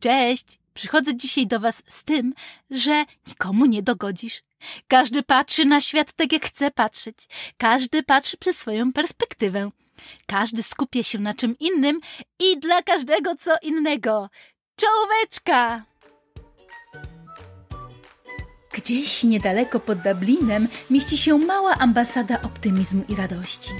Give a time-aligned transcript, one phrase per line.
[0.00, 0.46] Cześć!
[0.74, 2.34] Przychodzę dzisiaj do Was z tym,
[2.70, 4.42] że nikomu nie dogodzisz.
[4.88, 7.16] Każdy patrzy na świat tak, jak chce patrzeć.
[7.58, 9.70] Każdy patrzy przez swoją perspektywę.
[10.26, 12.00] Każdy skupia się na czym innym
[12.38, 14.28] i dla każdego co innego.
[14.76, 15.84] Czołóweczka!
[18.72, 23.70] Gdzieś niedaleko pod Dublinem mieści się mała ambasada optymizmu i radości.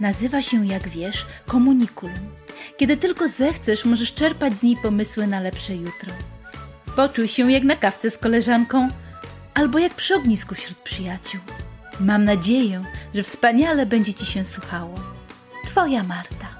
[0.00, 2.28] Nazywa się, jak wiesz, komunikulum.
[2.76, 6.12] Kiedy tylko zechcesz, możesz czerpać z niej pomysły na lepsze jutro.
[6.96, 8.88] Poczuj się jak na kawce z koleżanką
[9.54, 11.40] albo jak przy ognisku wśród przyjaciół.
[12.00, 14.94] Mam nadzieję, że wspaniale będzie Ci się słuchało.
[15.66, 16.57] Twoja Marta.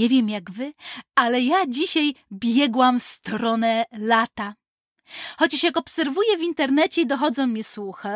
[0.00, 0.72] Nie wiem jak wy,
[1.14, 4.54] ale ja dzisiaj biegłam w stronę lata.
[5.38, 8.08] Chociaż jak obserwuję w internecie i dochodzą mi słuchy,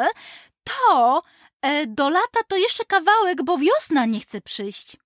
[0.65, 1.23] to
[1.63, 4.97] e, do lata to jeszcze kawałek, bo wiosna nie chce przyjść.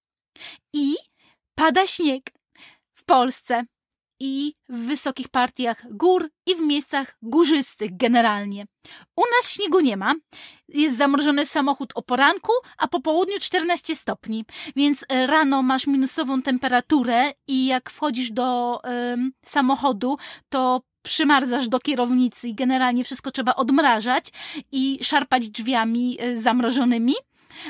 [0.73, 0.97] I
[1.55, 2.31] pada śnieg
[2.93, 3.65] w Polsce
[4.21, 8.67] i w wysokich partiach gór i w miejscach górzystych generalnie.
[9.17, 10.15] U nas śniegu nie ma.
[10.69, 14.45] Jest zamrożony samochód o poranku, a po południu 14 stopni.
[14.77, 18.81] Więc rano masz minusową temperaturę i jak wchodzisz do
[19.45, 24.25] samochodu, to przymarzasz do kierownicy i generalnie wszystko trzeba odmrażać
[24.73, 27.15] i szarpać drzwiami y, zamrożonymi.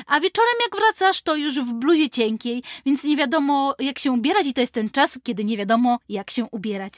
[0.05, 4.47] A wieczorem jak wracasz, to już w bluzie cienkiej, więc nie wiadomo jak się ubierać
[4.47, 6.93] i to jest ten czas, kiedy nie wiadomo jak się ubierać.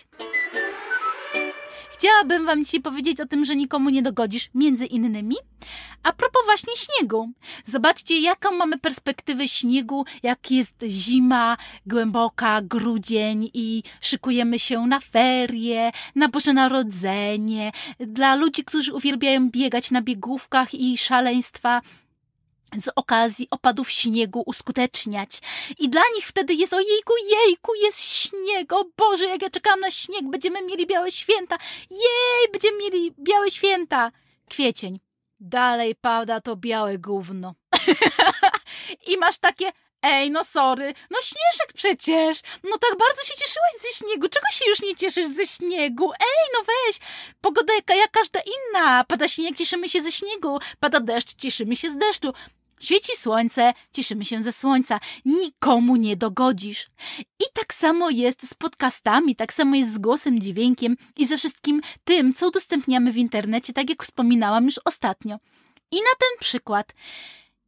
[2.02, 5.36] Chciałabym wam dzisiaj powiedzieć o tym, że nikomu nie dogodzisz, między innymi.
[6.04, 7.32] A propos właśnie śniegu.
[7.66, 15.92] Zobaczcie, jaką mamy perspektywę śniegu, jak jest zima, głęboka, grudzień i szykujemy się na ferie,
[16.16, 17.72] na Boże Narodzenie.
[18.00, 21.82] Dla ludzi, którzy uwielbiają biegać na biegówkach i szaleństwa,
[22.80, 25.30] z okazji opadów śniegu uskuteczniać.
[25.80, 29.92] I dla nich wtedy jest ojejku, jejku, jest śnieg, o Boże, jak ja czekam na
[29.92, 31.58] śnieg, będziemy mieli białe święta,
[31.90, 34.12] jej, będziemy mieli białe święta.
[34.50, 35.00] Kwiecień.
[35.40, 37.56] Dalej pada to białe gówno.
[39.08, 39.72] I masz takie,
[40.02, 44.70] ej, no sorry, no śnieżek przecież, no tak bardzo się cieszyłaś ze śniegu, czego się
[44.70, 46.12] już nie cieszysz ze śniegu?
[46.12, 47.00] Ej, no weź,
[47.42, 51.90] pogoda jaka jak każda inna, pada śnieg, cieszymy się ze śniegu, pada deszcz, cieszymy się
[51.90, 52.34] z deszczu.
[52.82, 55.00] Świeci słońce, cieszymy się ze słońca.
[55.26, 56.88] Nikomu nie dogodzisz.
[57.20, 61.82] I tak samo jest z podcastami, tak samo jest z głosem, dźwiękiem i ze wszystkim
[62.04, 65.36] tym, co udostępniamy w internecie, tak jak wspominałam już ostatnio.
[65.92, 66.94] I na ten przykład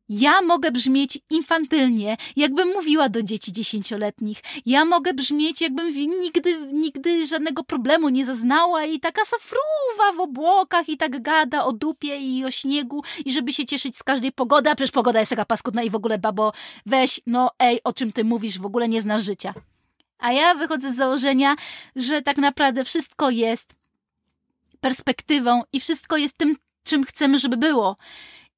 [0.10, 4.42] ja mogę brzmieć infantylnie, jakbym mówiła do dzieci dziesięcioletnich.
[4.66, 5.90] Ja mogę brzmieć, jakbym
[6.22, 11.72] nigdy, nigdy żadnego problemu nie zaznała i taka safruwa w obłokach i tak gada o
[11.72, 15.30] dupie i o śniegu i żeby się cieszyć z każdej pogody, a przecież pogoda jest
[15.30, 16.54] taka paskudna i w ogóle, babo,
[16.86, 19.54] weź, no ej, o czym ty mówisz, w ogóle nie znasz życia.
[20.20, 21.56] A ja wychodzę z założenia,
[21.96, 23.76] że tak naprawdę wszystko jest
[24.82, 27.96] perspektywą i wszystko jest tym, czym chcemy, żeby było.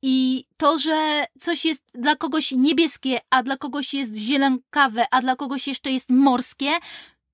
[0.01, 5.35] I to, że coś jest dla kogoś niebieskie, a dla kogoś jest zielonkawe, a dla
[5.35, 6.71] kogoś jeszcze jest morskie,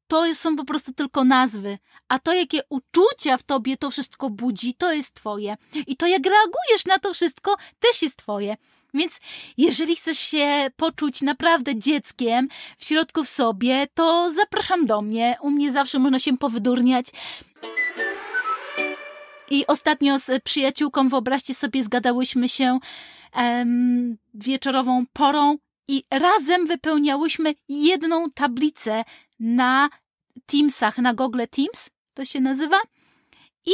[0.08, 1.78] to są po prostu tylko nazwy.
[2.08, 5.58] A to, jakie uczucia w tobie to wszystko budzi, to jest twoje.
[5.88, 8.58] I to, jak reagujesz na to wszystko, też jest twoje.
[8.94, 9.20] Więc
[9.58, 12.48] jeżeli chcesz się poczuć naprawdę dzieckiem
[12.78, 15.38] w środku w sobie, to zapraszam do mnie.
[15.42, 17.08] U mnie zawsze można się powydurniać.
[19.52, 22.80] I ostatnio z przyjaciółką, wyobraźcie sobie, zgadałyśmy się
[23.34, 25.58] em, wieczorową porą
[25.88, 29.04] i razem wypełniałyśmy jedną tablicę
[29.40, 29.90] na
[30.46, 32.78] Teamsach, na Google Teams, to się nazywa.
[33.66, 33.74] I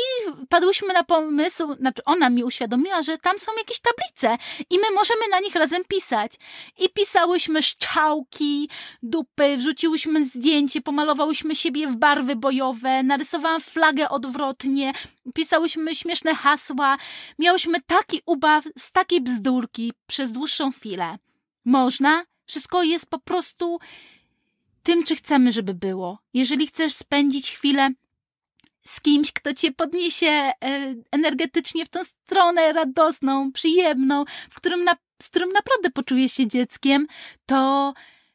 [0.50, 5.22] padłyśmy na pomysł, znaczy ona mi uświadomiła, że tam są jakieś tablice i my możemy
[5.32, 6.32] na nich razem pisać.
[6.80, 8.70] I pisałyśmy szczałki,
[9.04, 14.94] dupy, wrzuciłyśmy zdjęcie, pomalowałyśmy siebie w barwy bojowe, narysowałam flagę odwrotnie,
[15.34, 16.98] pisałyśmy śmieszne hasła.
[17.40, 21.18] Miałyśmy taki ubaw z takiej bzdurki przez dłuższą chwilę.
[21.66, 22.26] Można?
[22.46, 23.80] Wszystko jest po prostu
[24.84, 26.20] tym, czy chcemy, żeby było.
[26.34, 27.90] Jeżeli chcesz spędzić chwilę
[28.88, 30.54] z kimś, kto cię podniesie e,
[31.12, 37.08] energetycznie w tą stronę radosną, przyjemną, w którym na, z którym naprawdę poczujesz się dzieckiem,
[37.46, 37.94] to,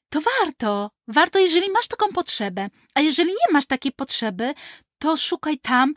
[0.08, 0.90] to warto.
[1.08, 2.68] Warto, jeżeli masz taką potrzebę.
[2.94, 4.54] A jeżeli nie masz takiej potrzeby,
[4.98, 5.94] to szukaj tam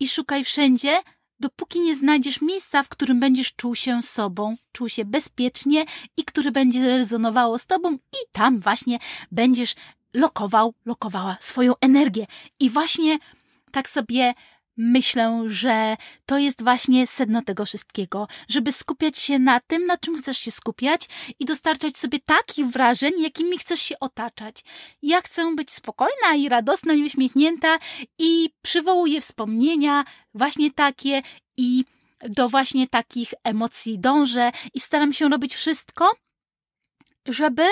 [0.00, 1.00] i szukaj wszędzie,
[1.40, 5.84] dopóki nie znajdziesz miejsca, w którym będziesz czuł się sobą, czuł się bezpiecznie
[6.16, 8.98] i które będzie rezonowało z tobą i tam właśnie
[9.32, 9.74] będziesz
[10.14, 12.26] lokował, lokowała swoją energię.
[12.60, 13.18] I właśnie
[13.76, 14.32] tak sobie
[14.76, 15.96] myślę, że
[16.26, 20.50] to jest właśnie sedno tego wszystkiego, żeby skupiać się na tym, na czym chcesz się
[20.50, 21.08] skupiać
[21.38, 24.64] i dostarczać sobie takich wrażeń, jakimi chcesz się otaczać.
[25.02, 27.78] Ja chcę być spokojna i radosna i uśmiechnięta
[28.18, 31.22] i przywołuję wspomnienia właśnie takie
[31.56, 31.84] i
[32.28, 36.12] do właśnie takich emocji dążę i staram się robić wszystko,
[37.28, 37.62] żeby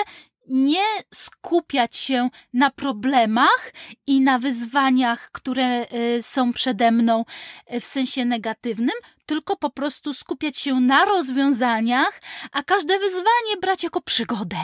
[0.47, 3.71] nie skupiać się na problemach
[4.07, 7.25] i na wyzwaniach, które y, są przede mną
[7.73, 8.95] y, w sensie negatywnym,
[9.25, 12.21] tylko po prostu skupiać się na rozwiązaniach,
[12.51, 14.57] a każde wyzwanie brać jako przygodę.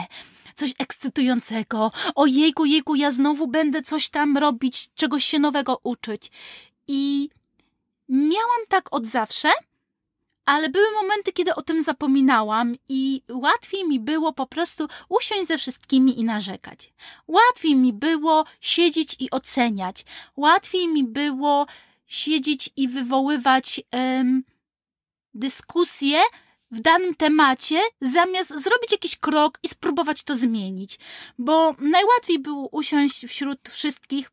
[0.54, 1.92] Coś ekscytującego.
[2.14, 6.30] O jejku, jejku, ja znowu będę coś tam robić, czegoś się nowego uczyć.
[6.88, 7.30] I
[8.08, 9.48] miałam tak od zawsze,
[10.46, 15.58] ale były momenty, kiedy o tym zapominałam i łatwiej mi było po prostu usiąść ze
[15.58, 16.92] wszystkimi i narzekać.
[17.28, 20.04] Łatwiej mi było siedzieć i oceniać.
[20.36, 21.66] Łatwiej mi było
[22.06, 24.44] siedzieć i wywoływać um,
[25.34, 26.20] dyskusje
[26.70, 30.98] w danym temacie, zamiast zrobić jakiś krok i spróbować to zmienić.
[31.38, 34.30] Bo najłatwiej było usiąść wśród wszystkich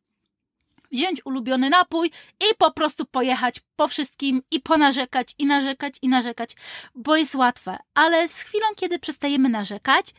[0.91, 6.55] wziąć ulubiony napój i po prostu pojechać po wszystkim i ponarzekać, i narzekać, i narzekać,
[6.95, 7.77] bo jest łatwe.
[7.93, 10.13] Ale z chwilą, kiedy przestajemy narzekać,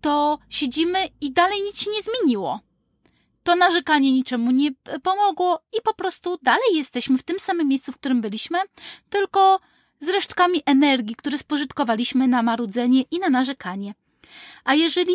[0.00, 2.60] to siedzimy i dalej nic się nie zmieniło.
[3.42, 4.70] To narzekanie niczemu nie
[5.02, 8.58] pomogło i po prostu dalej jesteśmy w tym samym miejscu, w którym byliśmy,
[9.10, 9.60] tylko
[10.00, 13.94] z resztkami energii, które spożytkowaliśmy na marudzenie i na narzekanie.
[14.64, 15.14] A jeżeli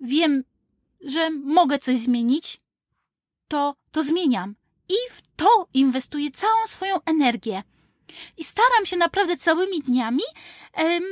[0.00, 0.44] wiem,
[1.00, 2.60] że mogę coś zmienić,
[3.54, 4.54] to, to zmieniam.
[4.88, 7.62] I w to inwestuję całą swoją energię.
[8.36, 10.22] I staram się naprawdę całymi dniami
[10.72, 11.02] em,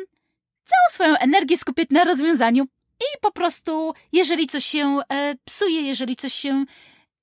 [0.64, 2.64] całą swoją energię skupić na rozwiązaniu.
[3.00, 6.64] I po prostu, jeżeli coś się e, psuje, jeżeli coś się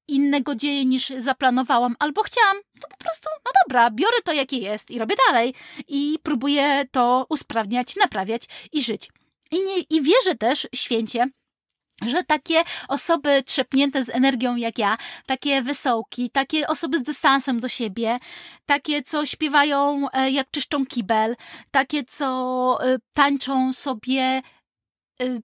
[0.07, 4.91] innego dzieje niż zaplanowałam albo chciałam, to po prostu, no dobra, biorę to jakie jest
[4.91, 5.53] i robię dalej.
[5.87, 9.09] I próbuję to usprawniać, naprawiać i żyć.
[9.51, 11.25] I, nie, i wierzę też święcie,
[12.01, 17.67] że takie osoby trzepnięte z energią jak ja, takie wysoki, takie osoby z dystansem do
[17.67, 18.19] siebie,
[18.65, 21.35] takie, co śpiewają e, jak czyszczą kibel,
[21.71, 24.41] takie, co e, tańczą sobie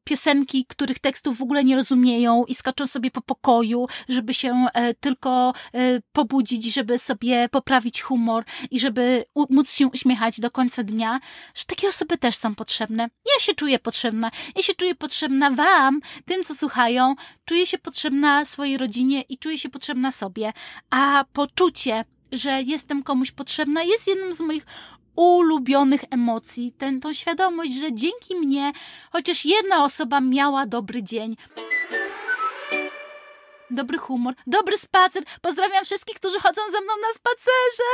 [0.04, 4.94] piosenki, których tekstów w ogóle nie rozumieją i skaczą sobie po pokoju, żeby się e,
[4.94, 11.20] tylko e, pobudzić, żeby sobie poprawić humor i żeby móc się uśmiechać do końca dnia,
[11.56, 13.04] że takie osoby też są potrzebne.
[13.04, 14.32] Ja się czuję potrzebna.
[14.56, 19.58] Ja się czuję potrzebna wam, tym co słuchają, czuję się potrzebna swojej rodzinie i czuję
[19.58, 20.54] się potrzebna sobie.
[20.90, 24.66] A poczucie, że jestem komuś potrzebna, jest jednym z moich
[25.16, 28.72] ulubionych emocji, tą świadomość, że dzięki mnie
[29.12, 31.36] chociaż jedna osoba miała dobry dzień.
[33.70, 35.24] Dobry humor, dobry spacer.
[35.42, 37.92] Pozdrawiam wszystkich, którzy chodzą ze mną na spacerze.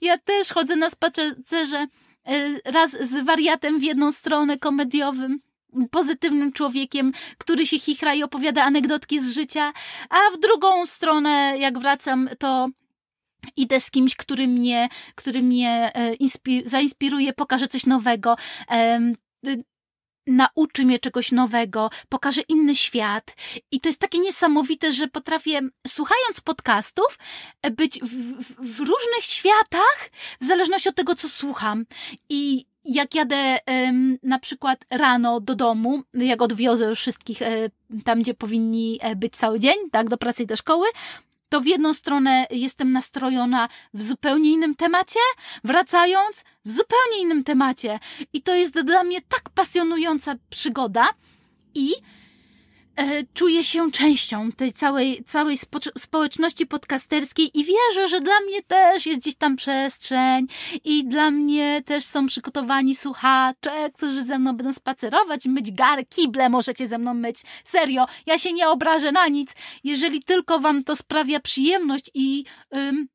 [0.00, 1.86] Ja też chodzę na spacerze
[2.26, 5.38] e, raz z wariatem w jedną stronę komediowym
[5.90, 9.72] pozytywnym człowiekiem, który się chichra i opowiada anegdotki z życia,
[10.10, 12.68] a w drugą stronę, jak wracam, to
[13.56, 18.36] idę z kimś, który mnie, który mnie e, inspir zainspiruje, pokaże coś nowego,
[20.26, 23.36] nauczy mnie czegoś nowego, pokaże inny świat.
[23.70, 27.18] I to jest takie niesamowite, że potrafię, słuchając podcastów,
[27.62, 28.08] e, być w,
[28.58, 30.10] w, różnych światach,
[30.40, 31.86] w zależności od tego, co słucham.
[32.28, 33.58] I jak jadę
[34.22, 37.70] na przykład rano do domu, jak odwiozę już wszystkich e,
[38.04, 40.86] tam, gdzie powinni być cały dzień, tak, do pracy i do szkoły,
[41.54, 45.20] to w jedną stronę jestem nastrojona w zupełnie innym temacie,
[45.64, 48.00] wracając w zupełnie innym temacie.
[48.32, 51.08] I to jest dla mnie tak pasjonująca przygoda
[51.74, 51.92] i
[53.34, 55.58] czuję się częścią tej całej, całej
[55.98, 60.46] społeczności podcasterskiej i wierzę, że dla mnie też jest gdzieś tam przestrzeń
[60.84, 66.48] i dla mnie też są przygotowani słuchacze, którzy ze mną będą spacerować, myć gary, kible
[66.48, 67.36] możecie ze mną myć.
[67.64, 69.52] Serio, ja się nie obrażę na nic,
[69.84, 72.44] jeżeli tylko wam to sprawia przyjemność i...
[72.76, 73.08] Ym,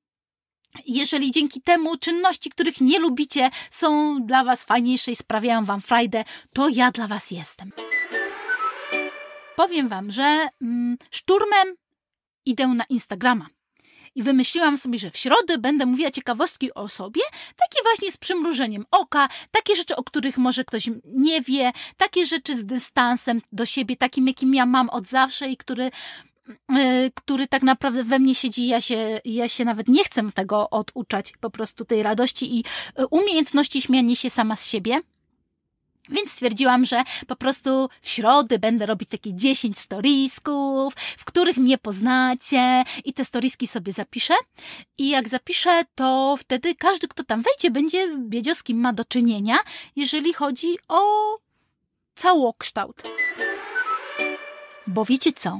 [0.85, 6.23] jeżeli dzięki temu czynności, których nie lubicie, są dla Was fajniejsze i sprawiają Wam frajdę,
[6.53, 7.71] to ja dla Was jestem
[9.59, 11.75] powiem Wam, że mm, szturmem
[12.45, 13.47] idę na Instagrama.
[14.15, 17.21] I wymyśliłam sobie, że w środę będę mówiła ciekawostki o sobie,
[17.57, 22.55] takie właśnie z przymrużeniem oka, takie rzeczy, o których może ktoś nie wie, takie rzeczy
[22.55, 25.91] z dystansem do siebie, takim jakim ja mam od zawsze i który
[26.69, 30.69] yy, który tak naprawdę we mnie siedzi, ja się, ja się nawet nie chcę tego
[30.69, 32.63] oduczać, po prostu tej radości i
[32.97, 35.01] yy, umiejętności śmiania się sama z siebie.
[36.09, 41.77] Więc stwierdziłam, że po prostu w środę będę robić takie 10 storisków, w których mnie
[41.77, 44.33] poznacie i te storiski sobie zapiszę.
[44.97, 49.05] I jak zapiszę, to wtedy każdy, kto tam wejdzie, będzie wiedział, z kim ma do
[49.05, 49.57] czynienia,
[49.95, 51.01] jeżeli chodzi o
[52.15, 53.03] całokształt.
[54.87, 55.59] Bo wiecie co?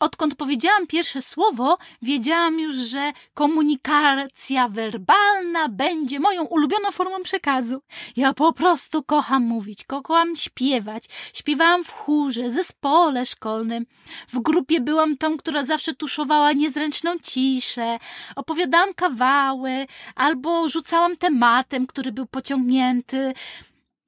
[0.00, 7.82] Odkąd powiedziałam pierwsze słowo, wiedziałam już, że komunikacja werbalna będzie moją ulubioną formą przekazu.
[8.16, 11.04] Ja po prostu kocham mówić, kocham śpiewać.
[11.34, 13.86] Śpiewałam w chórze, zespole szkolnym.
[14.28, 17.98] W grupie byłam tą, która zawsze tuszowała niezręczną ciszę.
[18.36, 23.32] Opowiadałam kawały albo rzucałam tematem, który był pociągnięty.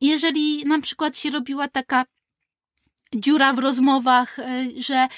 [0.00, 2.04] Jeżeli na przykład się robiła taka
[3.14, 5.09] dziura w rozmowach, e, że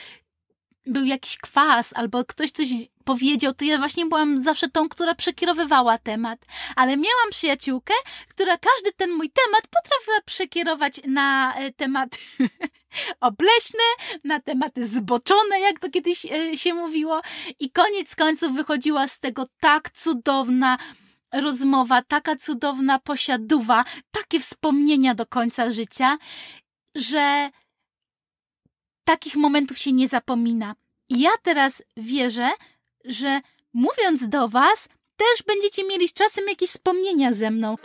[0.86, 2.68] był jakiś kwas albo ktoś coś
[3.04, 6.38] powiedział, to ja właśnie byłam zawsze tą, która przekierowywała temat.
[6.76, 7.94] Ale miałam przyjaciółkę,
[8.28, 12.18] która każdy ten mój temat potrafiła przekierować na e, tematy
[13.20, 13.84] obleśne,
[14.24, 17.20] na tematy zboczone, jak to kiedyś e, się mówiło.
[17.58, 20.78] I koniec końców wychodziła z tego tak cudowna
[21.32, 26.18] rozmowa, taka cudowna posiaduwa, takie wspomnienia do końca życia,
[26.94, 27.50] że
[29.12, 30.74] takich momentów się nie zapomina.
[31.08, 32.50] I ja teraz wierzę,
[33.04, 33.40] że
[33.72, 37.76] mówiąc do Was, też będziecie mieli z czasem jakieś wspomnienia ze mną.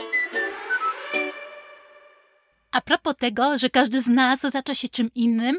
[2.71, 5.57] A propos tego, że każdy z nas otacza się czym innym,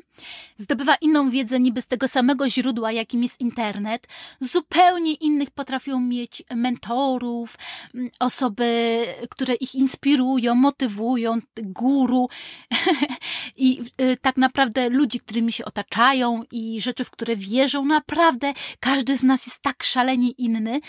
[0.58, 4.06] zdobywa inną wiedzę niby z tego samego źródła, jakim jest internet,
[4.40, 7.58] zupełnie innych potrafią mieć mentorów,
[7.94, 12.26] mm, osoby, które ich inspirują, motywują, guru
[13.56, 17.84] i y, tak naprawdę ludzi, którymi się otaczają i rzeczy, w które wierzą.
[17.84, 20.80] Naprawdę każdy z nas jest tak szalenie inny.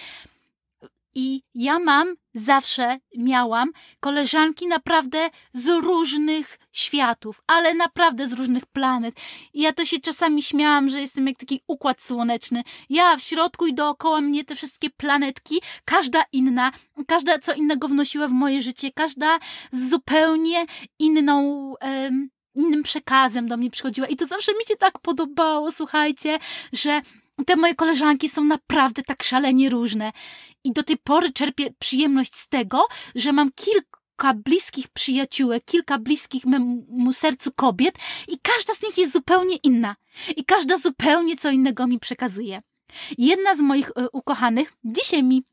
[1.16, 9.16] I ja mam, zawsze miałam koleżanki naprawdę z różnych światów, ale naprawdę z różnych planet.
[9.54, 12.64] I ja to się czasami śmiałam, że jestem jak taki układ słoneczny.
[12.90, 16.72] Ja w środku i dookoła mnie te wszystkie planetki, każda inna,
[17.08, 19.40] każda co innego wnosiła w moje życie, każda
[19.72, 20.66] z zupełnie
[21.00, 21.74] inną.
[21.82, 26.40] Um, innym przekazem do mnie przychodziła i to zawsze mi się tak podobało, słuchajcie,
[26.74, 27.02] że
[27.46, 30.12] te moje koleżanki są naprawdę tak szalenie różne.
[30.64, 36.46] I do tej pory czerpię przyjemność z tego, że mam kilka bliskich przyjaciółek, kilka bliskich
[36.46, 37.96] memu sercu kobiet
[38.28, 39.96] i każda z nich jest zupełnie inna.
[40.36, 42.62] I każda zupełnie co innego mi przekazuje.
[43.18, 45.44] Jedna z moich y, ukochanych dzisiaj mi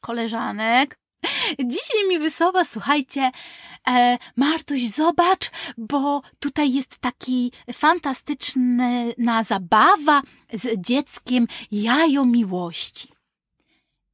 [0.00, 1.00] koleżanek
[1.72, 3.30] Dzisiaj mi wysłała, słuchajcie,
[3.88, 10.22] e, Martuś, zobacz, bo tutaj jest taki fantastyczna zabawa
[10.52, 13.19] z dzieckiem jajo miłości.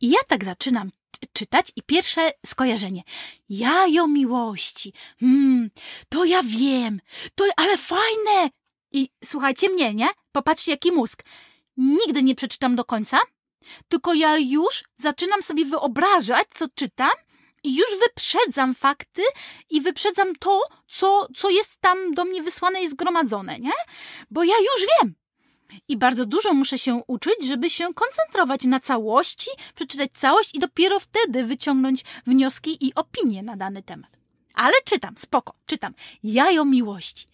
[0.01, 0.91] I ja tak zaczynam
[1.33, 3.03] czytać i pierwsze skojarzenie.
[3.49, 4.93] Jajo miłości.
[5.21, 5.71] Hmm,
[6.09, 7.01] to ja wiem.
[7.35, 8.51] To, ale fajne.
[8.93, 10.09] I słuchajcie mnie, nie?
[10.33, 11.25] Popatrzcie, jaki mózg.
[11.77, 13.19] Nigdy nie przeczytam do końca,
[13.89, 17.11] tylko ja już zaczynam sobie wyobrażać, co czytam
[17.65, 19.23] i już wyprzedzam fakty
[19.71, 23.73] i wyprzedzam to, co, co jest tam do mnie wysłane i zgromadzone, nie?
[24.31, 25.15] Bo ja już wiem.
[25.89, 31.01] I bardzo dużo muszę się uczyć, żeby się koncentrować na całości, przeczytać całość i dopiero
[31.01, 34.11] wtedy wyciągnąć wnioski i opinie na dany temat.
[34.55, 35.95] Ale czytam, spoko, czytam.
[36.23, 37.29] Jajo miłości.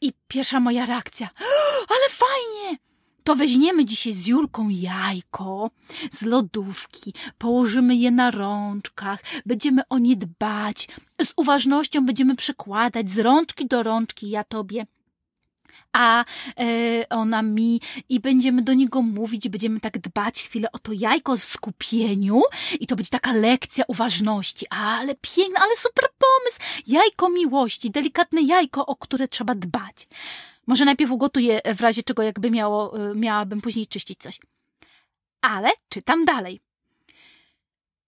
[0.00, 1.28] I pierwsza moja reakcja.
[1.94, 2.78] Ale fajnie!
[3.24, 5.70] To weźmiemy dzisiaj z Julką jajko
[6.12, 10.88] z lodówki, położymy je na rączkach, będziemy o nie dbać,
[11.24, 14.86] z uważnością będziemy przekładać z rączki do rączki, ja tobie
[15.92, 16.24] a
[16.58, 21.36] e, ona mi i będziemy do niego mówić, będziemy tak dbać chwilę o to jajko
[21.36, 22.42] w skupieniu
[22.80, 24.66] i to będzie taka lekcja uważności.
[24.68, 26.82] Ale piękne, ale super pomysł.
[26.86, 30.08] Jajko miłości, delikatne jajko, o które trzeba dbać.
[30.66, 34.38] Może najpierw ugotuję w razie czego jakby miało, e, miałabym później czyścić coś.
[35.40, 36.60] Ale czytam dalej.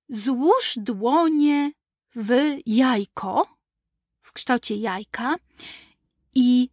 [0.09, 1.73] Złóż dłonie
[2.17, 3.47] w jajko,
[4.23, 5.35] w kształcie jajka
[6.35, 6.69] i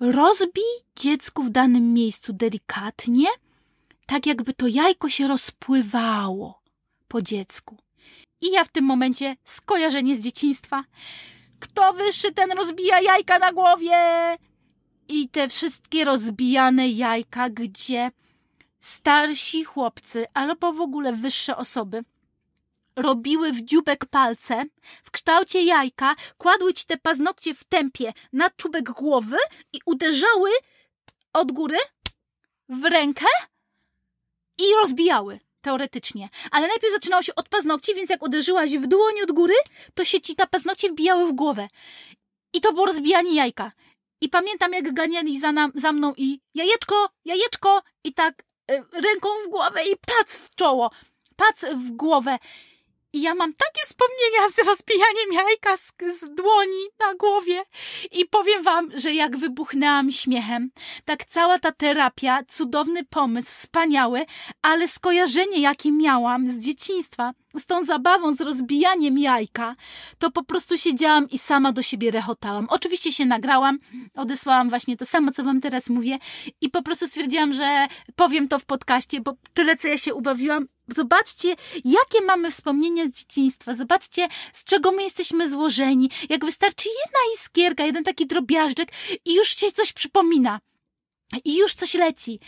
[0.00, 0.64] rozbij
[0.96, 3.28] dziecku w danym miejscu delikatnie,
[4.06, 6.62] tak jakby to jajko się rozpływało
[7.08, 7.76] po dziecku.
[8.40, 10.84] I ja w tym momencie skojarzenie z dzieciństwa.
[11.60, 13.96] Kto wyższy, ten rozbija jajka na głowie
[15.08, 18.10] i te wszystkie rozbijane jajka, gdzie
[18.80, 22.04] starsi chłopcy albo w ogóle wyższe osoby
[22.96, 24.64] robiły w dziubek palce
[25.04, 29.36] w kształcie jajka, kładły ci te paznokcie w tempie na czubek głowy
[29.72, 30.50] i uderzały
[31.32, 31.78] od góry
[32.68, 33.26] w rękę
[34.58, 35.40] i rozbijały.
[35.60, 36.28] Teoretycznie.
[36.50, 39.54] Ale najpierw zaczynało się od paznokci, więc jak uderzyłaś w dłoń od góry,
[39.94, 41.68] to się ci ta paznokcie wbijały w głowę.
[42.52, 43.72] I to było rozbijanie jajka.
[44.20, 49.28] I pamiętam, jak ganiali za, nam, za mną i jajeczko, jajeczko i tak y, ręką
[49.46, 50.90] w głowę i pac w czoło,
[51.36, 52.38] pac w głowę.
[53.16, 57.62] I ja mam takie wspomnienia z rozbijaniem jajka z, z, dłoni na głowie.
[58.12, 60.70] I powiem wam, że jak wybuchnęłam śmiechem,
[61.04, 64.26] tak cała ta terapia, cudowny pomysł, wspaniały,
[64.62, 69.76] ale skojarzenie, jakie miałam z dzieciństwa, z tą zabawą, z rozbijaniem jajka,
[70.18, 72.66] to po prostu siedziałam i sama do siebie rechotałam.
[72.70, 73.78] Oczywiście się nagrałam,
[74.14, 76.18] odesłałam właśnie to samo, co wam teraz mówię
[76.60, 80.66] i po prostu stwierdziłam, że powiem to w podcaście, bo tyle, co ja się ubawiłam,
[80.88, 83.74] Zobaczcie, jakie mamy wspomnienia z dzieciństwa.
[83.74, 86.10] Zobaczcie, z czego my jesteśmy złożeni.
[86.28, 88.88] Jak wystarczy jedna iskierka, jeden taki drobiażdżek
[89.24, 90.60] i już się coś przypomina.
[91.44, 92.40] I już coś leci.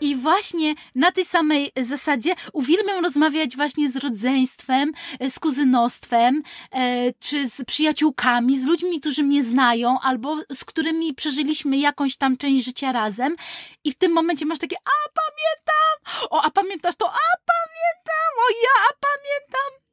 [0.00, 7.12] I właśnie na tej samej zasadzie uwielbiam rozmawiać właśnie z rodzeństwem, e, z kuzynostwem, e,
[7.12, 12.64] czy z przyjaciółkami, z ludźmi, którzy mnie znają, albo z którymi przeżyliśmy jakąś tam część
[12.64, 13.36] życia razem.
[13.84, 16.28] I w tym momencie masz takie, a pamiętam!
[16.30, 17.06] O, a pamiętasz to?
[17.06, 18.32] A pamiętam!
[18.38, 19.88] O, ja, a pamiętam!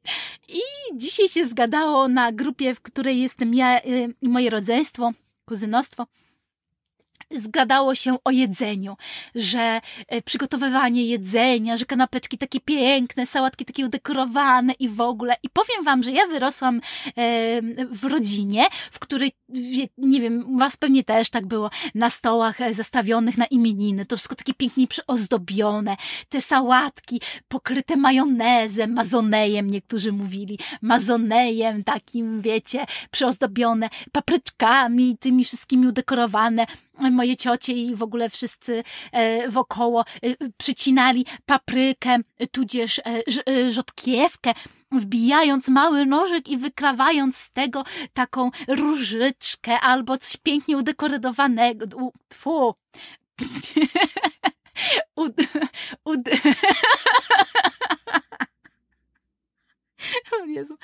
[0.48, 0.60] I
[0.98, 3.82] dzisiaj się zgadało na grupie, w której jestem ja e,
[4.20, 5.10] i moje rodzeństwo,
[5.44, 6.06] kuzynostwo
[7.30, 8.96] zgadało się o jedzeniu,
[9.34, 15.34] że e, przygotowywanie jedzenia, że kanapeczki takie piękne, sałatki takie udekorowane i w ogóle.
[15.42, 16.80] I powiem wam, że ja wyrosłam
[17.90, 19.32] w rodzinie, w której,
[19.98, 24.34] nie wiem, was pewnie też tak było, na stołach e, zastawionych na imieniny, to wszystko
[24.34, 25.96] takie pięknie przyozdobione,
[26.28, 36.66] te sałatki pokryte majonezem, mazonejem niektórzy mówili, mazonejem takim, wiecie, przyozdobione papryczkami, tymi wszystkimi udekorowane,
[36.98, 40.04] moje ciocie i w ogóle wszyscy e, wokoło e,
[40.56, 42.18] przycinali paprykę,
[42.52, 44.54] tudzież e, rzodkiewkę,
[44.92, 51.86] wbijając mały nożyk i wykrawając z tego taką różyczkę albo coś pięknie udekorowanego.
[52.28, 52.74] Tfu.
[55.16, 55.32] ud,
[56.04, 56.20] ud,
[60.32, 60.76] o Jezu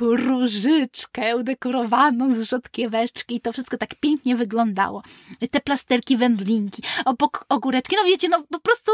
[0.00, 5.02] różyczkę udekorowaną z rzodkieweczki i to wszystko tak pięknie wyglądało.
[5.50, 8.92] Te plasterki wędlinki, obok ogóreczki, no wiecie, no po prostu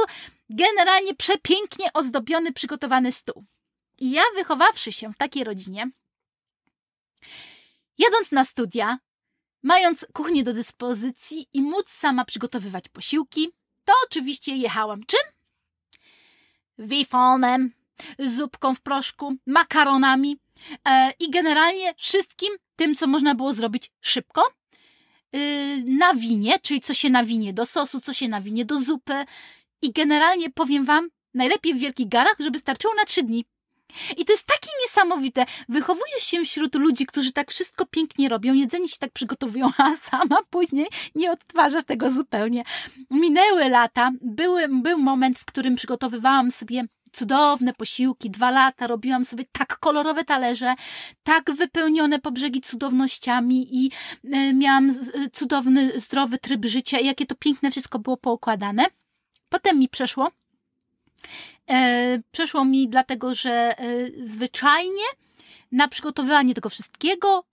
[0.51, 3.45] generalnie przepięknie ozdobiony, przygotowany stół.
[3.99, 5.91] I ja wychowawszy się w takiej rodzinie,
[7.99, 8.99] jadąc na studia,
[9.63, 13.53] mając kuchnię do dyspozycji i móc sama przygotowywać posiłki,
[13.85, 15.21] to oczywiście jechałam czym?
[16.79, 17.73] Wifonem,
[18.19, 20.39] zupką w proszku, makaronami,
[21.21, 24.43] i generalnie wszystkim tym, co można było zrobić szybko,
[25.37, 29.25] y, na winie, czyli co się nawinie do sosu, co się nawinie do zupy.
[29.83, 33.45] I generalnie powiem Wam, najlepiej w wielkich garach, żeby starczyło na trzy dni.
[34.17, 35.45] I to jest takie niesamowite.
[35.69, 40.39] Wychowujesz się wśród ludzi, którzy tak wszystko pięknie robią, jedzenie się tak przygotowują, a sama
[40.51, 42.65] później nie odtwarzasz tego zupełnie.
[43.11, 49.45] Minęły lata, były, był moment, w którym przygotowywałam sobie cudowne posiłki, dwa lata robiłam sobie
[49.53, 50.75] tak kolorowe talerze,
[51.23, 53.91] tak wypełnione po brzegi cudownościami i
[54.33, 58.87] e, miałam e, cudowny, zdrowy tryb życia i jakie to piękne wszystko było poukładane.
[59.51, 60.31] Potem mi przeszło.
[61.71, 63.75] E, przeszło mi dlatego, że
[64.25, 65.05] zwyczajnie
[65.73, 67.45] na przygotowywanie tego wszystkiego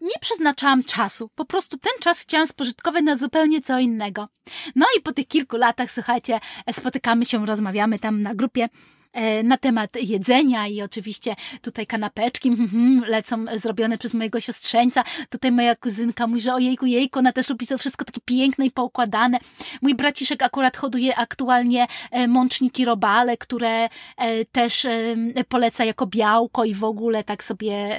[0.00, 1.30] nie przeznaczałam czasu.
[1.34, 4.28] Po prostu ten czas chciałam spożytkować na zupełnie co innego.
[4.76, 6.40] No i po tych kilku latach, słuchajcie,
[6.72, 8.68] spotykamy się, rozmawiamy tam na grupie
[9.12, 15.02] e, na temat jedzenia i oczywiście tutaj kanapeczki mm, lecą zrobione przez mojego siostrzeńca.
[15.30, 18.70] Tutaj moja kuzynka mówi, że ojejku, jejku, ona też lubi to wszystko takie piękne i
[18.70, 19.38] poukładane.
[19.82, 24.86] Mój braciszek akurat hoduje aktualnie e, mączniki robale, które e, też
[25.48, 27.98] poleca jako białko i w ogóle tak sobie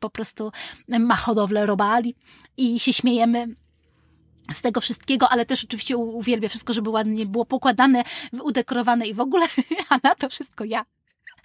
[0.00, 0.52] po prostu
[0.88, 2.14] ma hodowlę robali
[2.56, 3.48] i się śmiejemy
[4.52, 8.04] z tego wszystkiego, ale też oczywiście uwielbia wszystko, żeby ładnie było pokładane,
[8.42, 9.46] udekorowane i w ogóle,
[9.90, 10.84] a na to wszystko ja.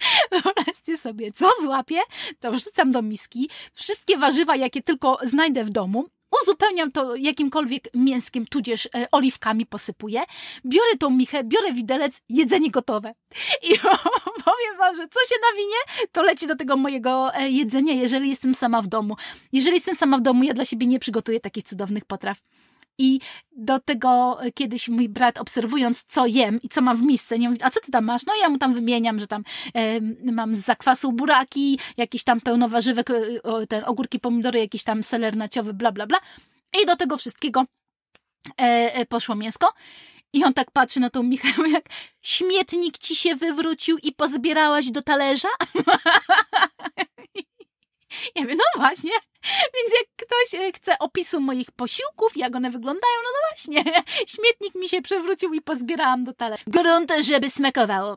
[0.42, 2.00] Wyobraźcie sobie, co złapię,
[2.40, 6.08] to wrzucam do miski, wszystkie warzywa, jakie tylko znajdę w domu,
[6.42, 10.22] uzupełniam to jakimkolwiek mięskiem, tudzież e, oliwkami posypuję,
[10.66, 13.14] biorę tą michę, biorę widelec, jedzenie gotowe.
[13.62, 13.78] I
[14.48, 18.54] powiem wam, że co się nawinie, to leci do tego mojego e, jedzenia, jeżeli jestem
[18.54, 19.16] sama w domu.
[19.52, 22.38] Jeżeli jestem sama w domu, ja dla siebie nie przygotuję takich cudownych potraw.
[22.98, 23.20] I
[23.52, 27.62] do tego kiedyś mój brat obserwując, co jem i co mam w misce, nie mówi,
[27.62, 28.26] a co ty tam masz?
[28.26, 30.00] No ja mu tam wymieniam, że tam e,
[30.32, 33.16] mam z zakwasu buraki, jakiś tam pełnowarzywek, e,
[33.68, 36.18] ten ogórki, pomidory, jakiś tam seler naciowy, bla, bla, bla.
[36.82, 37.64] I do tego wszystkiego
[38.60, 39.72] e, e poszło mięsko.
[40.32, 41.84] I on tak patrzy na tą Michał, jak
[42.22, 45.48] śmietnik ci się wywrócił i pozbierałaś do talerza?
[48.34, 49.10] Ja mówię, no właśnie.
[49.74, 54.02] Więc jak ktoś e, chce opisu moich posiłków, jak one wyglądają, no no właśnie.
[54.26, 56.62] Śmietnik mi się przewrócił i pozbierałam do talerza.
[56.66, 58.16] Grunt, żeby smakowało.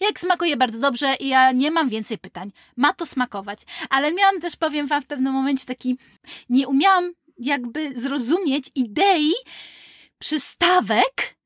[0.00, 2.52] Jak smakuje bardzo dobrze i ja nie mam więcej pytań.
[2.76, 3.60] Ma to smakować.
[3.90, 5.98] Ale miałam też, powiem wam, w pewnym momencie taki,
[6.48, 9.32] nie umiałam jakby zrozumieć idei
[10.18, 11.36] przystawek,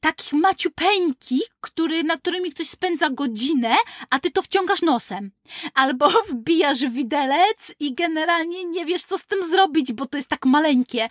[0.00, 3.76] takich maciupeńkich, który, na którymi ktoś spędza godzinę,
[4.10, 5.30] a ty to wciągasz nosem.
[5.74, 10.46] Albo wbijasz widelec i generalnie nie wiesz, co z tym zrobić, bo to jest tak
[10.46, 11.08] maleńkie.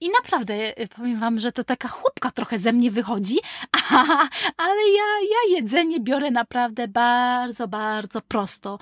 [0.00, 3.38] I naprawdę, e, powiem wam, że to taka chłopka trochę ze mnie wychodzi,
[4.64, 8.78] ale ja, ja jedzenie biorę naprawdę bardzo, bardzo prosto.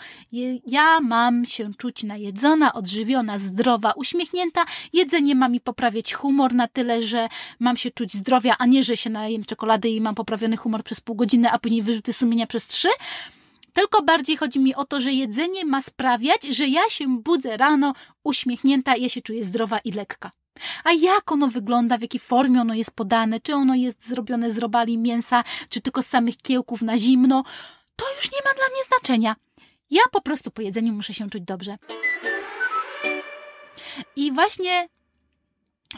[0.67, 4.65] Ja mam się czuć najedzona, odżywiona, zdrowa, uśmiechnięta.
[4.93, 7.29] Jedzenie ma mi poprawiać humor na tyle, że
[7.61, 11.01] mam się czuć zdrowia, a nie, że się najem czekolady i mam poprawiony humor przez
[11.01, 12.89] pół godziny, a później wyrzuty sumienia przez trzy.
[13.73, 17.95] Tylko bardziej chodzi mi o to, że jedzenie ma sprawiać, że ja się budzę rano
[18.25, 20.31] uśmiechnięta ja się czuję zdrowa i lekka.
[20.85, 24.59] A jak ono wygląda, w jakiej formie ono jest podane, czy ono jest zrobione z
[24.59, 27.45] robali mięsa, czy tylko z samych kiełków na zimno,
[27.97, 29.37] to już nie ma dla mnie znaczenia.
[29.91, 31.77] Ja po prostu po jedzeniu muszę się czuć dobrze.
[34.17, 34.89] I właśnie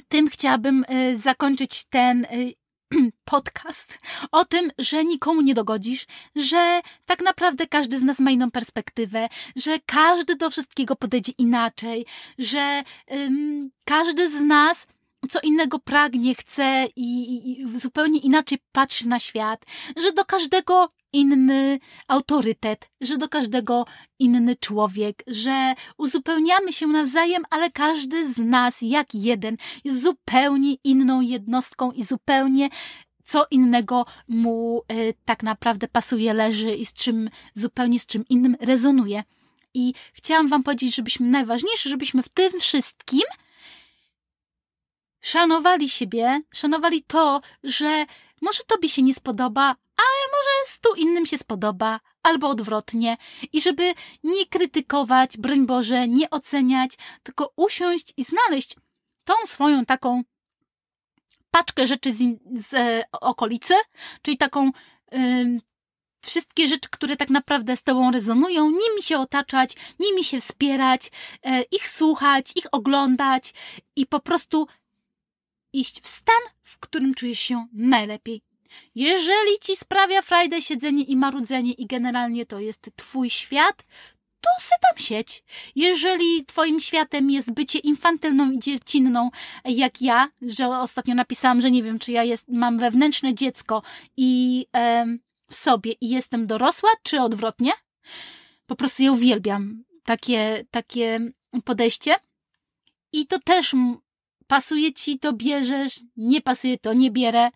[0.08, 2.54] tym chciałabym y, zakończyć ten y,
[3.24, 3.98] podcast
[4.32, 9.28] o tym, że nikomu nie dogodzisz, że tak naprawdę każdy z nas ma inną perspektywę,
[9.56, 12.06] że każdy do wszystkiego podejdzie inaczej,
[12.38, 14.86] że ym, każdy z nas
[15.30, 19.64] co innego pragnie, chce i, i, i zupełnie inaczej patrzy na świat,
[19.96, 23.84] że do każdego inny autorytet, że do każdego
[24.18, 31.20] inny człowiek, że uzupełniamy się nawzajem, ale każdy z nas, jak jeden, jest zupełnie inną
[31.20, 32.68] jednostką i zupełnie
[33.24, 38.56] co innego mu y, tak naprawdę pasuje, leży i z czym, zupełnie z czym innym
[38.60, 39.24] rezonuje.
[39.74, 43.22] I chciałam Wam powiedzieć, żebyśmy najważniejsze, żebyśmy w tym wszystkim
[45.20, 48.06] szanowali siebie, szanowali to, że
[48.42, 53.16] może Tobie się nie spodoba, ale może stu innym się spodoba, albo odwrotnie.
[53.52, 56.90] I żeby nie krytykować, broń Boże, nie oceniać,
[57.22, 58.76] tylko usiąść i znaleźć
[59.24, 60.22] tą swoją taką
[61.50, 62.18] paczkę rzeczy z,
[62.68, 63.74] z e, okolicy,
[64.22, 64.70] czyli taką
[66.26, 71.10] wszystkie rzeczy, które tak naprawdę z Tobą rezonują, nimi się otaczać, nimi się wspierać, y,
[71.72, 73.54] ich słuchać, ich oglądać
[73.96, 74.66] i po prostu
[75.72, 78.45] iść w stan, w którym czujesz się najlepiej.
[78.94, 83.84] Jeżeli ci sprawia frajdę siedzenie i marudzenie i generalnie to jest twój świat,
[84.40, 85.44] to se tam sieć.
[85.74, 89.30] Jeżeli twoim światem jest bycie infantylną i dziecinną,
[89.64, 93.82] jak ja, że ostatnio napisałam, że nie wiem, czy ja jest, mam wewnętrzne dziecko
[94.16, 95.06] i e,
[95.50, 97.72] w sobie i jestem dorosła, czy odwrotnie,
[98.66, 99.84] po prostu je uwielbiam.
[100.04, 101.20] Takie, takie
[101.64, 102.14] podejście.
[103.12, 103.74] I to też
[104.46, 107.50] pasuje ci, to bierzesz, nie pasuje, to nie bierę.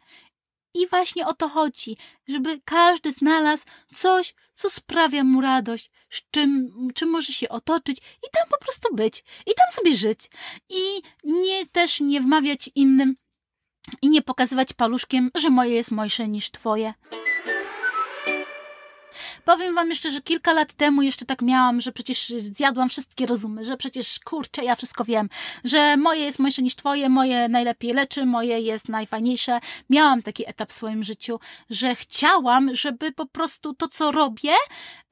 [0.74, 1.96] I właśnie o to chodzi,
[2.28, 3.64] żeby każdy znalazł
[3.96, 8.94] coś, co sprawia mu radość, z czym, czym może się otoczyć i tam po prostu
[8.94, 10.30] być, i tam sobie żyć.
[10.68, 13.16] I nie też nie wmawiać innym
[14.02, 16.94] i nie pokazywać paluszkiem, że moje jest mojsze niż twoje.
[19.50, 23.64] Powiem wam jeszcze, że kilka lat temu jeszcze tak miałam, że przecież zjadłam wszystkie rozumy,
[23.64, 25.28] że przecież kurczę, ja wszystko wiem,
[25.64, 29.60] że moje jest mojsze niż twoje, moje najlepiej leczy, moje jest najfajniejsze.
[29.90, 34.52] Miałam taki etap w swoim życiu, że chciałam, żeby po prostu to, co robię,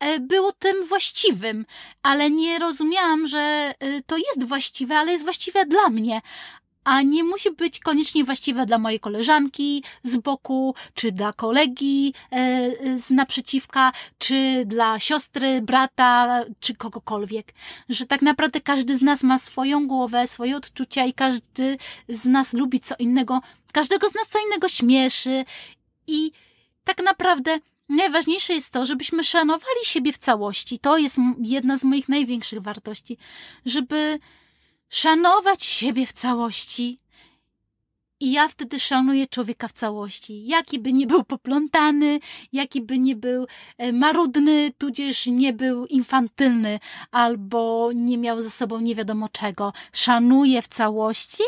[0.01, 1.67] e, było tym właściwym,
[2.03, 6.21] ale nie rozumiałam, że e, to jest właściwe, ale jest właściwe dla mnie
[6.89, 12.99] a nie musi być koniecznie właściwe dla mojej koleżanki z boku, czy dla kolegi e,
[12.99, 17.53] z naprzeciwka, czy dla siostry, brata, czy kogokolwiek.
[17.89, 22.53] Że tak naprawdę każdy z nas ma swoją głowę, swoje odczucia i każdy z nas
[22.53, 23.41] lubi co innego,
[23.73, 25.45] każdego z nas co innego śmieszy
[26.07, 26.33] i
[26.85, 30.79] tak naprawdę Najważniejsze jest to, żebyśmy szanowali siebie w całości.
[30.79, 33.19] To jest jedna z moich największych wartości.
[33.67, 34.19] Żeby
[34.89, 36.99] szanować siebie w całości.
[38.21, 40.47] I ja wtedy szanuję człowieka w całości.
[40.47, 42.21] Jaki by nie był poplątany,
[42.53, 43.47] jaki by nie był
[43.79, 49.73] e, marudny, tudzież nie był infantylny, albo nie miał ze sobą nie wiadomo czego.
[49.93, 51.43] Szanuję w całości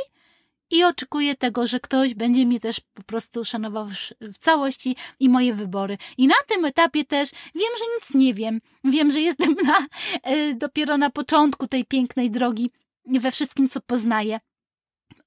[0.71, 3.87] i oczekuję tego, że ktoś będzie mnie też po prostu szanował
[4.21, 5.99] w całości i moje wybory.
[6.19, 8.61] I na tym etapie też wiem, że nic nie wiem.
[8.85, 9.87] Wiem, że jestem na,
[10.23, 12.71] e, dopiero na początku tej pięknej drogi
[13.19, 14.41] we wszystkim, co poznaję.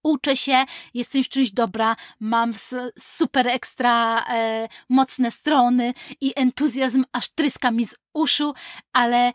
[0.04, 2.54] Uczę się, jestem w czymś dobra, mam
[3.00, 8.54] super ekstra e, mocne strony i entuzjazm aż tryska mi z uszu,
[8.94, 9.34] ale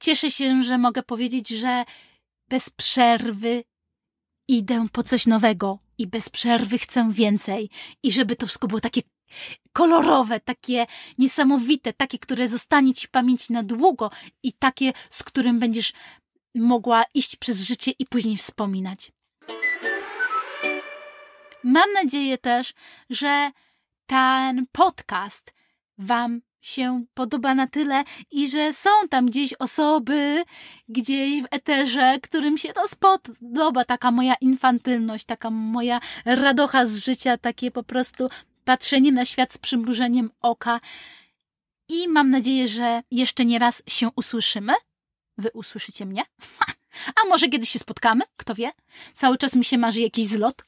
[0.00, 1.84] cieszę się, że mogę powiedzieć, że
[2.48, 3.64] bez przerwy
[4.48, 7.70] idę po coś nowego i bez przerwy chcę więcej.
[8.02, 9.02] I żeby to wszystko było takie
[9.72, 10.86] kolorowe, takie
[11.18, 14.10] niesamowite, takie, które zostanie ci w pamięci na długo
[14.42, 15.92] i takie, z którym będziesz
[16.54, 19.12] mogła iść przez życie i później wspominać.
[21.64, 22.74] Mam nadzieję też,
[23.10, 23.50] że
[24.06, 25.54] ten podcast
[25.98, 30.44] Wam się podoba na tyle i że są tam gdzieś osoby,
[30.88, 37.38] gdzieś w eterze, którym się to spodoba, taka moja infantylność, taka moja radocha z życia,
[37.38, 38.28] takie po prostu
[38.64, 40.80] patrzenie na świat z przymrużeniem oka.
[41.88, 44.72] I mam nadzieję, że jeszcze nie raz się usłyszymy.
[45.38, 46.22] Wy usłyszycie mnie?
[47.24, 48.24] A może kiedyś się spotkamy?
[48.36, 48.70] Kto wie?
[49.14, 50.64] Cały czas mi się marzy jakiś zlot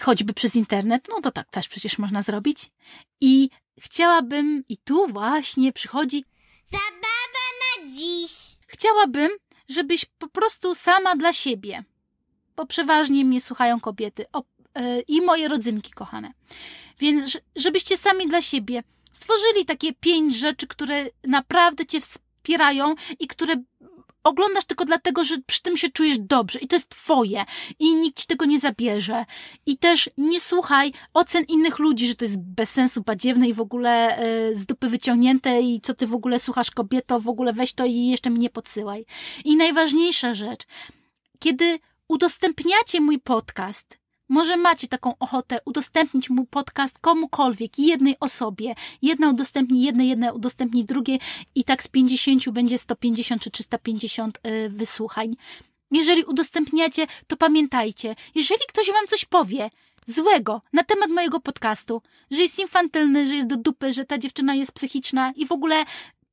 [0.00, 2.70] choćby przez internet, no to tak też przecież można zrobić.
[3.20, 6.24] I chciałabym, i tu właśnie przychodzi
[6.64, 8.32] zabawa na dziś.
[8.66, 9.30] Chciałabym,
[9.68, 11.84] żebyś po prostu sama dla siebie,
[12.56, 14.44] bo przeważnie mnie słuchają kobiety o,
[14.76, 16.32] yy, i moje rodzynki kochane.
[16.98, 22.00] Więc żebyście sami dla siebie stworzyli takie pięć rzeczy, które naprawdę cię
[22.44, 23.56] wspierają i które
[24.24, 27.44] oglądasz tylko dlatego, że przy tym się czujesz dobrze i to jest twoje
[27.78, 29.24] i nikt ci tego nie zabierze.
[29.66, 33.60] I też nie słuchaj ocen innych ludzi, że to jest bez sensu badziewne i w
[33.60, 37.72] ogóle y, z dupy wyciągnięte i co ty w ogóle słuchasz kobieto, w ogóle weź
[37.72, 39.06] to i jeszcze mi nie podsyłaj.
[39.44, 40.62] I najważniejsza rzecz,
[41.38, 41.78] kiedy
[42.08, 48.74] udostępniacie mój podcast, może macie taką ochotę udostępnić mój podcast komukolwiek, jednej osobie.
[49.02, 51.20] Jedna udostępni jednej, jedna udostępni drugiej
[51.54, 55.36] i tak z 50 będzie 150 czy 350 y, wysłuchań.
[55.90, 59.70] Jeżeli udostępniacie, to pamiętajcie, jeżeli ktoś wam coś powie
[60.06, 64.54] złego na temat mojego podcastu, że jest infantylny, że jest do dupy, że ta dziewczyna
[64.54, 65.84] jest psychiczna i w ogóle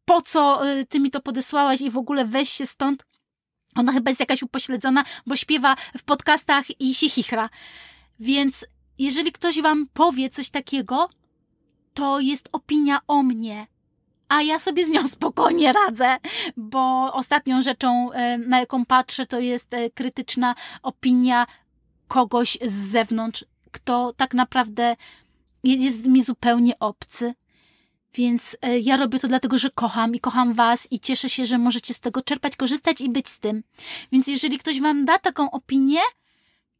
[0.05, 3.05] po co y, ty mi to podesłałaś i w ogóle weź się stąd,
[3.75, 7.49] ona chyba jest jakaś upośledzona, bo śpiewa w podcastach i się chichra.
[8.19, 8.65] Więc
[8.99, 11.09] jeżeli ktoś wam powie coś takiego,
[11.93, 13.67] to jest opinia o mnie.
[14.29, 16.17] A ja sobie z nią spokojnie radzę,
[16.57, 21.47] bo ostatnią rzeczą, e, na jaką patrzę, to jest e, krytyczna opinia
[22.07, 24.95] kogoś z zewnątrz, kto tak naprawdę
[25.63, 27.33] jest mi zupełnie obcy.
[28.13, 31.57] Więc e, ja robię to dlatego, że kocham i kocham Was i cieszę się, że
[31.57, 33.63] możecie z tego czerpać, korzystać i być z tym.
[34.11, 35.99] Więc jeżeli ktoś Wam da taką opinię,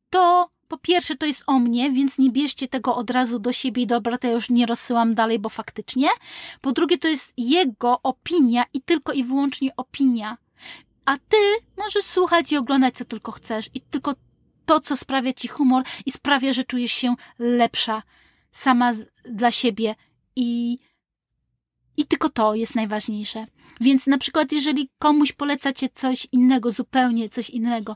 [0.10, 3.82] to po pierwsze to jest o mnie, więc nie bierzcie tego od razu do siebie
[3.82, 6.10] i dobra, to ja już nie rozsyłam dalej, bo faktycznie.
[6.62, 10.38] Po drugie to jest jego opinia i tylko i wyłącznie opinia.
[11.06, 11.38] A ty
[11.78, 14.13] możesz słuchać i oglądać co tylko chcesz i tylko
[14.65, 18.04] to, co sprawia ci humor i sprawia, że czujesz się lepsza
[18.52, 18.94] sama
[19.26, 19.96] dla siebie
[20.36, 20.78] i
[21.97, 23.43] i tylko to jest najważniejsze.
[23.82, 27.95] Więc na przykład, jeżeli komuś polecacie coś innego, zupełnie coś innego,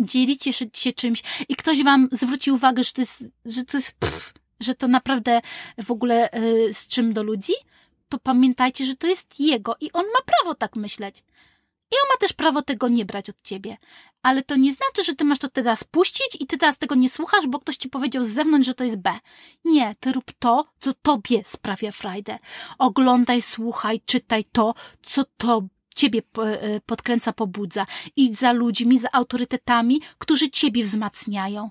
[0.00, 4.34] dzielicie się czymś i ktoś wam zwróci uwagę, że to jest, że to jest pff,
[4.60, 5.40] że to naprawdę
[5.84, 7.52] w ogóle y, z czym do ludzi,
[8.08, 11.24] to pamiętajcie, że to jest jego i on ma prawo tak myśleć.
[11.90, 13.76] I on ma też prawo tego nie brać od ciebie.
[14.22, 17.08] Ale to nie znaczy, że ty masz to teraz puścić i ty teraz tego nie
[17.08, 19.18] słuchasz, bo ktoś ci powiedział z zewnątrz, że to jest B.
[19.64, 22.38] Nie, ty rób to, co tobie sprawia frajdę.
[22.78, 25.62] Oglądaj, słuchaj, czytaj to, co to
[25.94, 27.86] ciebie e, podkręca, pobudza.
[28.16, 31.70] Idź za ludźmi, za autorytetami, którzy ciebie wzmacniają.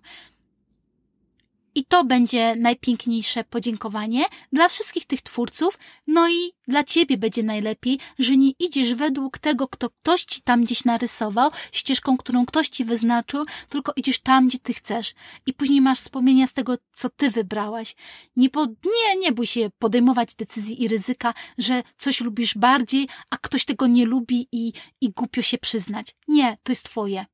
[1.78, 8.00] I to będzie najpiękniejsze podziękowanie dla wszystkich tych twórców, no i dla ciebie będzie najlepiej,
[8.20, 12.86] że nie idziesz według tego, kto ktoś ci tam gdzieś narysował, ścieżką, którą ktoś ci
[12.86, 15.14] wyznaczył, tylko idziesz tam, gdzie ty chcesz.
[15.46, 17.96] I później masz wspomnienia z tego, co ty wybrałaś.
[18.36, 23.38] Nie, po, nie, nie bój się podejmować decyzji i ryzyka, że coś lubisz bardziej, a
[23.38, 26.16] ktoś tego nie lubi i, i głupio się przyznać.
[26.28, 27.26] Nie, to jest twoje.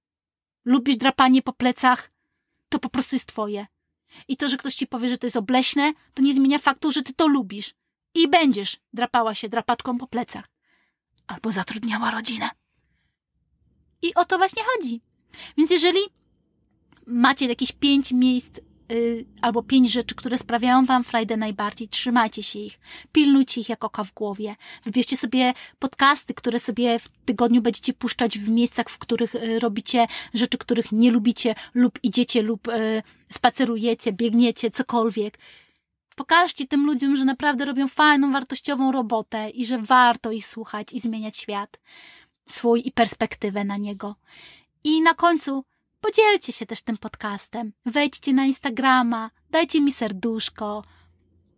[0.65, 2.11] Lubisz drapanie po plecach?
[2.69, 3.72] To po prostu jest twoje.
[4.27, 7.03] I to, że ktoś ci powie, że to jest obleśne, to nie zmienia faktu, że
[7.03, 7.73] ty to lubisz.
[8.15, 10.45] I będziesz drapała się drapaczką po plecach.
[11.27, 12.49] Albo zatrudniała rodzinę.
[14.01, 15.01] I o to właśnie chodzi.
[15.57, 15.99] Więc jeżeli
[17.05, 18.59] macie jakieś pięć miejsc
[18.91, 21.89] y, albo pięć rzeczy, które sprawiają wam frajdę najbardziej.
[21.89, 22.79] Trzymajcie się ich,
[23.11, 24.55] pilnujcie ich jak oka w głowie.
[24.85, 30.05] Wybierzcie sobie podcasty, które sobie w tygodniu będziecie puszczać w miejscach, w których y, robicie
[30.33, 35.37] rzeczy, których nie lubicie, lub idziecie, lub y, spacerujecie, biegniecie, cokolwiek.
[36.15, 40.99] Pokażcie tym ludziom, że naprawdę robią fajną, wartościową robotę i że warto ich słuchać i
[40.99, 41.79] zmieniać świat
[42.49, 44.15] swój i perspektywę na niego.
[44.83, 45.63] I na końcu
[46.03, 47.73] podzielcie się też tym podcastem.
[47.85, 50.83] Wejdźcie na Instagrama, dajcie mi serduszko,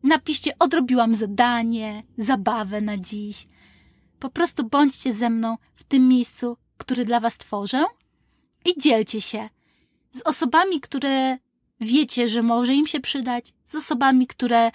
[0.04, 3.48] napiszcie odrobiłam zadanie, zabawę na dziś.
[4.20, 7.86] Po prostu bądźcie ze mną w tym miejscu, który dla was tworzę
[8.66, 9.50] i dzielcie się
[10.12, 11.38] z osobami, które
[11.80, 14.72] wiecie, że może im się przydać, z osobami, które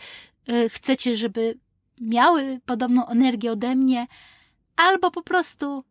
[0.49, 1.59] y, chcecie, żeby
[2.01, 4.07] miały podobną energię ode mnie,
[4.77, 5.85] albo po prostu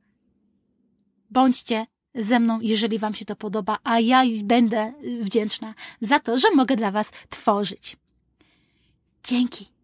[1.29, 6.47] bądźcie ze mną, jeżeli Wam się to podoba, a ja będę wdzięczna za to, że
[6.55, 7.97] mogę dla Was tworzyć.
[9.23, 9.78] Dzięki.